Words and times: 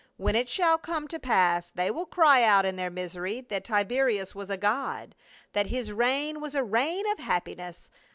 When 0.17 0.35
it 0.35 0.49
shall 0.49 0.79
come 0.79 1.07
to 1.09 1.19
pass 1.19 1.71
they 1.75 1.91
will 1.91 2.07
cry 2.07 2.41
out 2.41 2.65
in 2.65 2.75
their 2.75 2.89
misery 2.89 3.41
that 3.49 3.63
Tiberius 3.63 4.33
was 4.33 4.49
a 4.49 4.57
god, 4.57 5.13
that 5.53 5.67
his 5.67 5.91
reign 5.91 6.41
was 6.41 6.55
a 6.55 6.63
reign 6.63 7.05
of 7.11 7.19
happiness. 7.19 7.87